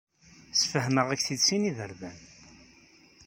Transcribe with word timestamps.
Sfehmeɣ-ak-t-id 0.59 1.41
sin 1.47 1.67
iberdan. 1.69 2.17